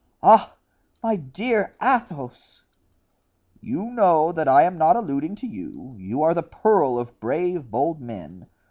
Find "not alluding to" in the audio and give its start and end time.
4.75-5.47